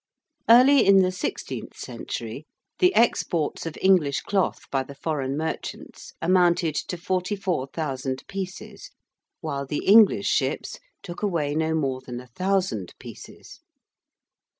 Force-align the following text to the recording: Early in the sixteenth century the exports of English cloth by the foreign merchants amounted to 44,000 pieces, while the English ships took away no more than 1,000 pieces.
Early 0.49 0.83
in 0.83 1.03
the 1.03 1.11
sixteenth 1.11 1.77
century 1.77 2.47
the 2.79 2.91
exports 2.95 3.67
of 3.67 3.77
English 3.79 4.21
cloth 4.21 4.61
by 4.71 4.81
the 4.81 4.95
foreign 4.95 5.37
merchants 5.37 6.11
amounted 6.23 6.73
to 6.73 6.97
44,000 6.97 8.23
pieces, 8.27 8.89
while 9.41 9.67
the 9.67 9.85
English 9.85 10.25
ships 10.27 10.79
took 11.03 11.21
away 11.21 11.53
no 11.53 11.75
more 11.75 12.01
than 12.01 12.17
1,000 12.17 12.95
pieces. 12.97 13.59